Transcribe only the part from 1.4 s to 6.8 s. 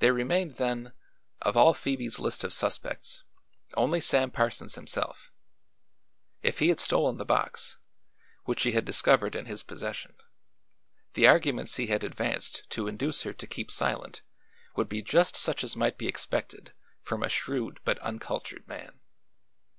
of all Phoebe's list of suspects, only Sam Parsons himself. If he had